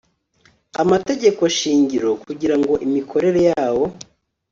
amategekoshingiro 0.81 2.09
kugira 2.23 2.55
ngo 2.59 2.73
imikorere 2.85 3.39
yawo 3.49 3.85